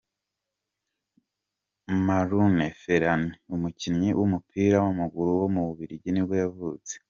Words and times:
Marouane 2.05 2.67
Fellaini, 2.81 3.37
umukinnyi 3.55 4.09
w’umupira 4.19 4.77
w’amaguru 4.85 5.31
w’umubiligi 5.41 6.09
nibwo 6.11 6.35
yavutse. 6.43 6.93